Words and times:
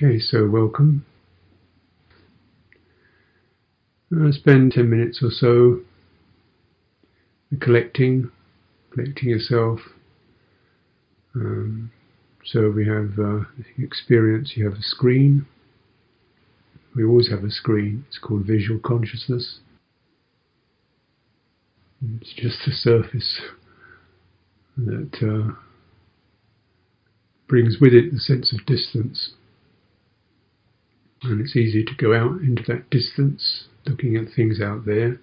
Okay, 0.00 0.20
so 0.20 0.46
welcome. 0.46 1.04
I'll 4.16 4.30
spend 4.30 4.70
10 4.70 4.88
minutes 4.88 5.20
or 5.24 5.30
so 5.32 5.80
collecting, 7.60 8.30
collecting 8.92 9.30
yourself. 9.30 9.80
Um, 11.34 11.90
so 12.44 12.70
we 12.70 12.86
have 12.86 13.18
uh, 13.18 13.40
experience, 13.76 14.52
you 14.54 14.66
have 14.66 14.74
a 14.74 14.82
screen. 14.82 15.46
We 16.94 17.04
always 17.04 17.28
have 17.30 17.42
a 17.42 17.50
screen, 17.50 18.04
it's 18.06 18.18
called 18.18 18.44
visual 18.44 18.78
consciousness. 18.78 19.58
It's 22.20 22.32
just 22.34 22.58
the 22.64 22.70
surface 22.72 23.40
that 24.76 25.18
uh, 25.20 25.54
brings 27.48 27.78
with 27.80 27.94
it 27.94 28.12
the 28.12 28.20
sense 28.20 28.52
of 28.52 28.64
distance. 28.64 29.32
And 31.28 31.42
it's 31.42 31.56
easy 31.56 31.84
to 31.84 31.94
go 31.94 32.14
out 32.14 32.40
into 32.40 32.62
that 32.68 32.88
distance, 32.88 33.64
looking 33.84 34.16
at 34.16 34.32
things 34.34 34.62
out 34.62 34.86
there. 34.86 35.20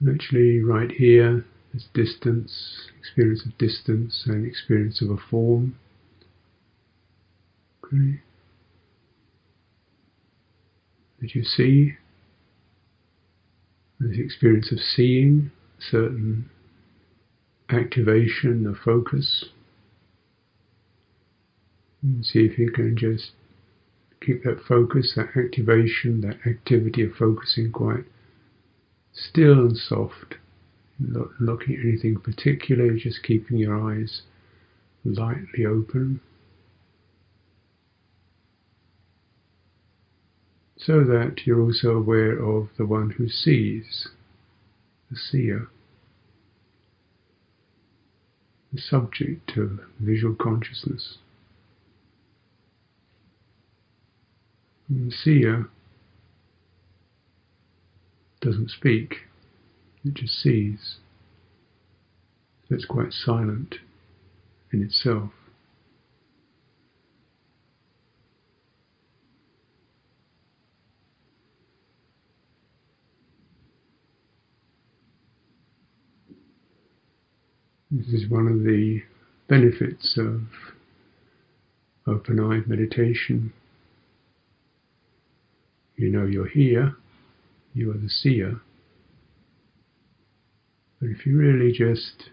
And 0.00 0.14
actually, 0.14 0.62
right 0.62 0.90
here, 0.90 1.44
there's 1.72 1.88
distance, 1.92 2.88
experience 2.98 3.44
of 3.44 3.58
distance, 3.58 4.22
and 4.24 4.46
experience 4.46 5.02
of 5.02 5.10
a 5.10 5.18
form. 5.18 5.78
Okay. 7.84 8.22
That 11.20 11.34
you 11.34 11.44
see. 11.44 11.92
There's 14.00 14.16
the 14.16 14.24
experience 14.24 14.72
of 14.72 14.78
seeing, 14.78 15.50
certain 15.78 16.48
activation 17.68 18.66
of 18.66 18.78
focus. 18.82 19.46
And 22.02 22.24
see 22.24 22.40
if 22.40 22.58
you 22.58 22.70
can 22.70 22.96
just 22.96 23.32
keep 24.20 24.44
that 24.44 24.62
focus, 24.66 25.14
that 25.16 25.36
activation, 25.36 26.20
that 26.22 26.38
activity 26.48 27.04
of 27.04 27.12
focusing 27.12 27.72
quite 27.72 28.04
still 29.12 29.60
and 29.60 29.76
soft. 29.76 30.36
Not 30.98 31.28
looking 31.40 31.74
at 31.74 31.84
anything 31.84 32.16
particular, 32.20 32.96
just 32.96 33.22
keeping 33.22 33.58
your 33.58 33.78
eyes 33.78 34.22
lightly 35.04 35.66
open. 35.66 36.20
So 40.78 41.04
that 41.04 41.42
you're 41.44 41.60
also 41.60 41.90
aware 41.90 42.38
of 42.38 42.68
the 42.78 42.86
one 42.86 43.10
who 43.10 43.28
sees, 43.28 44.08
the 45.10 45.16
seer, 45.16 45.68
the 48.72 48.80
subject 48.80 49.56
of 49.56 49.80
visual 50.00 50.34
consciousness. 50.34 51.18
Seer 55.10 55.68
doesn't 58.40 58.70
speak, 58.70 59.16
it 60.04 60.14
just 60.14 60.40
sees. 60.40 60.96
So 62.68 62.74
it's 62.76 62.84
quite 62.84 63.12
silent 63.12 63.76
in 64.72 64.82
itself. 64.82 65.30
This 77.90 78.08
is 78.08 78.28
one 78.28 78.46
of 78.46 78.62
the 78.62 79.02
benefits 79.48 80.16
of 80.18 80.42
open 82.06 82.38
eyed 82.38 82.68
meditation. 82.68 83.52
You 85.96 86.10
know 86.10 86.26
you're 86.26 86.48
here, 86.48 86.94
you 87.72 87.90
are 87.90 87.98
the 87.98 88.08
seer. 88.08 88.60
But 91.00 91.08
if 91.08 91.26
you 91.26 91.36
really 91.36 91.72
just 91.72 92.30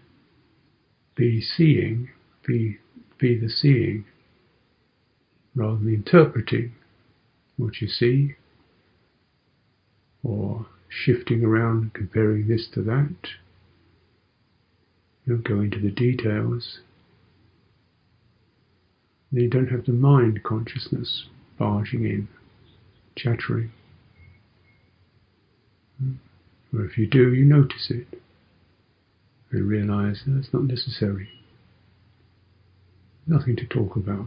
be 1.16 1.40
seeing, 1.40 2.10
be, 2.46 2.78
be 3.18 3.38
the 3.38 3.48
seeing, 3.48 4.04
rather 5.54 5.76
than 5.76 5.94
interpreting 5.94 6.72
what 7.56 7.80
you 7.80 7.88
see, 7.88 8.34
or 10.22 10.66
shifting 10.88 11.44
around, 11.44 11.94
comparing 11.94 12.48
this 12.48 12.66
to 12.74 12.82
that, 12.82 13.16
you 15.24 15.34
don't 15.34 15.48
go 15.48 15.60
into 15.60 15.80
the 15.80 15.90
details. 15.90 16.80
Then 19.32 19.44
you 19.44 19.50
don't 19.50 19.70
have 19.70 19.86
the 19.86 19.92
mind 19.92 20.42
consciousness 20.42 21.26
barging 21.58 22.04
in, 22.04 22.28
chattering. 23.16 23.70
Hmm. 25.98 26.14
Or 26.72 26.84
if 26.84 26.98
you 26.98 27.06
do, 27.06 27.32
you 27.32 27.44
notice 27.44 27.90
it 27.90 28.06
and 29.50 29.68
realize 29.68 30.22
that's 30.26 30.52
not 30.52 30.64
necessary. 30.64 31.28
Nothing 33.26 33.56
to 33.56 33.66
talk 33.66 33.96
about. 33.96 34.26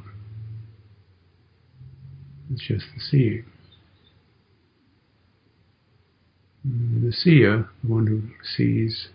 It's 2.52 2.66
just 2.66 2.86
the 2.96 3.02
seeing. 3.02 3.46
Hmm, 6.64 7.06
the 7.06 7.12
seer, 7.12 7.70
the 7.84 7.92
one 7.94 8.08
who 8.08 8.24
sees, 8.56 9.10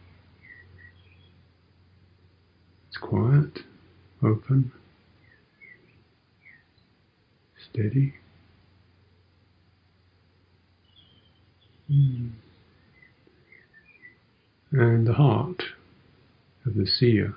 it's 2.88 2.98
quiet, 2.98 3.60
open, 4.22 4.70
steady. 7.70 8.14
Hmm. 11.92 12.28
and 14.70 15.06
the 15.06 15.12
heart 15.12 15.62
of 16.64 16.74
the 16.74 16.86
seer. 16.86 17.34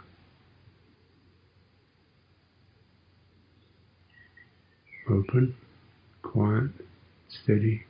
Open, 5.10 5.58
quiet, 6.22 6.72
steady. 7.28 7.84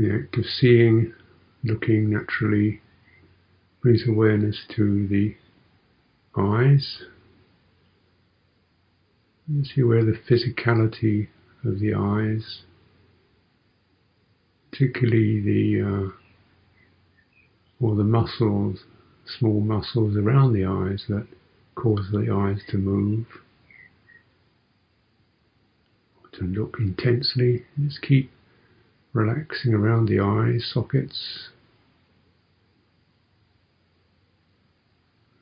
The 0.00 0.14
act 0.14 0.38
of 0.38 0.46
seeing, 0.46 1.12
looking 1.62 2.08
naturally 2.08 2.80
brings 3.82 4.08
awareness 4.08 4.64
to 4.74 5.06
the 5.08 5.36
eyes. 6.34 7.02
You 9.46 9.62
see 9.64 9.82
where 9.82 10.02
the 10.02 10.18
physicality 10.28 11.28
of 11.66 11.80
the 11.80 11.92
eyes, 11.92 12.62
particularly 14.70 15.40
the 15.40 15.82
uh, 15.82 16.08
or 17.84 17.94
the 17.94 18.04
muscles, 18.04 18.84
small 19.38 19.60
muscles 19.60 20.16
around 20.16 20.54
the 20.54 20.64
eyes 20.64 21.04
that 21.10 21.26
cause 21.74 22.08
the 22.10 22.32
eyes 22.32 22.62
to 22.70 22.78
move, 22.78 23.26
to 26.32 26.44
look 26.44 26.76
intensely. 26.78 27.66
Just 27.78 28.00
keep 28.00 28.30
relaxing 29.12 29.74
around 29.74 30.08
the 30.08 30.20
eye 30.20 30.58
sockets 30.58 31.48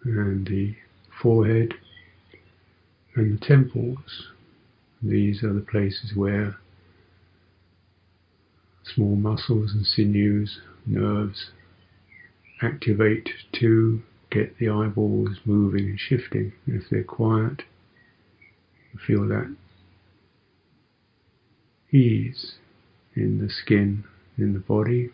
and 0.04 0.46
the 0.46 0.74
forehead 1.22 1.74
and 3.14 3.38
the 3.38 3.44
temples. 3.44 4.28
These 5.02 5.42
are 5.42 5.52
the 5.52 5.60
places 5.60 6.12
where 6.14 6.56
small 8.84 9.16
muscles 9.16 9.72
and 9.74 9.84
sinews, 9.84 10.60
nerves 10.86 11.50
activate 12.62 13.28
to 13.52 14.02
get 14.30 14.58
the 14.58 14.68
eyeballs 14.68 15.36
moving 15.44 15.84
and 15.84 16.00
shifting. 16.00 16.52
If 16.66 16.84
they're 16.90 17.04
quiet, 17.04 17.62
feel 19.06 19.28
that 19.28 19.54
ease 21.92 22.57
in 23.18 23.38
the 23.38 23.50
skin, 23.50 24.04
in 24.36 24.52
the 24.52 24.58
body. 24.60 25.10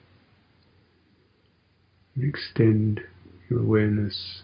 and 2.15 2.29
extend 2.29 3.01
your 3.49 3.61
awareness 3.61 4.43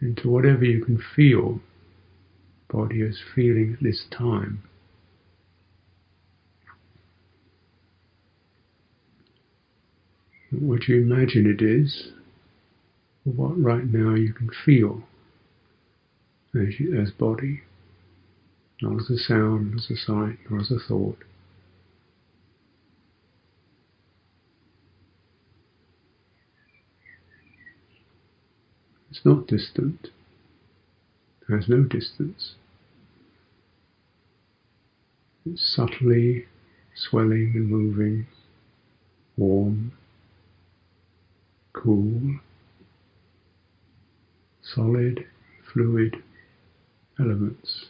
into 0.00 0.30
whatever 0.30 0.64
you 0.64 0.84
can 0.84 1.02
feel 1.14 1.60
body 2.70 3.02
is 3.02 3.20
feeling 3.34 3.74
at 3.74 3.82
this 3.82 4.04
time. 4.16 4.62
What 10.52 10.88
you 10.88 10.96
imagine 11.02 11.46
it 11.46 11.62
is, 11.62 12.08
what 13.24 13.60
right 13.60 13.84
now 13.84 14.14
you 14.14 14.32
can 14.32 14.50
feel 14.64 15.02
as, 16.54 16.80
you, 16.80 17.00
as 17.00 17.10
body, 17.12 17.62
not 18.82 19.00
as 19.00 19.10
a 19.10 19.18
sound, 19.18 19.74
as 19.78 19.90
a 19.90 19.96
sight, 19.96 20.38
nor 20.48 20.60
as 20.60 20.70
a 20.70 20.78
thought. 20.78 21.18
It's 29.10 29.20
not 29.24 29.46
distant. 29.46 30.08
It 31.48 31.54
has 31.54 31.68
no 31.68 31.82
distance. 31.82 32.54
It's 35.44 35.74
subtly 35.74 36.46
swelling 36.94 37.52
and 37.54 37.68
moving, 37.68 38.26
warm, 39.36 39.92
cool, 41.72 42.38
solid, 44.62 45.26
fluid 45.72 46.22
elements. 47.18 47.89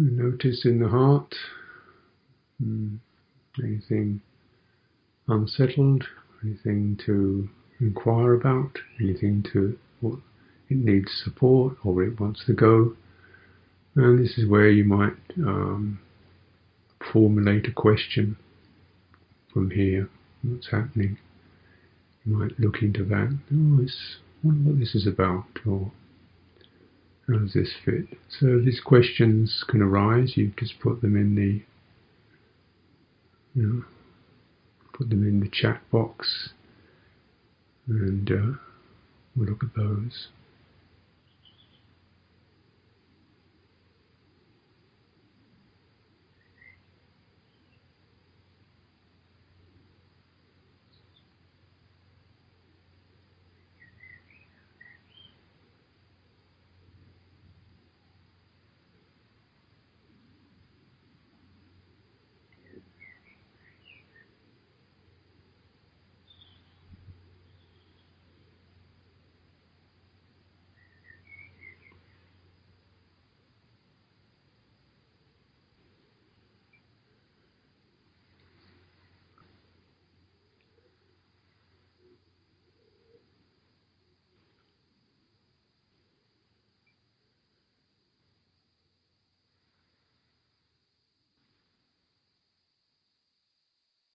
Notice 0.00 0.64
in 0.64 0.78
the 0.78 0.88
heart 0.88 1.34
hmm, 2.62 2.96
anything 3.60 4.20
unsettled, 5.26 6.04
anything 6.44 6.96
to 7.04 7.48
inquire 7.80 8.34
about, 8.34 8.78
anything 9.00 9.44
to 9.52 9.76
what 10.00 10.20
it 10.68 10.76
needs 10.76 11.10
support 11.24 11.76
or 11.82 11.94
where 11.94 12.06
it 12.06 12.20
wants 12.20 12.44
to 12.46 12.52
go. 12.52 12.94
And 13.96 14.24
this 14.24 14.38
is 14.38 14.48
where 14.48 14.70
you 14.70 14.84
might 14.84 15.16
um, 15.38 15.98
formulate 17.12 17.66
a 17.66 17.72
question 17.72 18.36
from 19.52 19.70
here. 19.72 20.08
What's 20.42 20.70
happening? 20.70 21.18
You 22.24 22.36
might 22.36 22.60
look 22.60 22.82
into 22.82 23.04
that. 23.06 23.36
Oh, 23.52 23.82
I 23.82 24.46
wonder 24.46 24.70
what 24.70 24.78
this 24.78 24.94
is 24.94 25.08
about, 25.08 25.46
or 25.66 25.90
how 27.28 27.38
does 27.38 27.52
this 27.52 27.72
fit? 27.84 28.18
So 28.40 28.58
these 28.58 28.80
questions 28.80 29.64
can 29.68 29.82
arise. 29.82 30.32
You 30.36 30.52
just 30.58 30.80
put 30.80 31.02
them 31.02 31.16
in 31.16 31.34
the, 31.34 31.62
you 33.54 33.66
know, 33.66 33.84
put 34.94 35.10
them 35.10 35.22
in 35.22 35.40
the 35.40 35.48
chat 35.48 35.82
box, 35.90 36.50
and 37.86 38.30
uh, 38.30 38.58
we'll 39.36 39.48
look 39.50 39.62
at 39.62 39.74
those. 39.76 40.28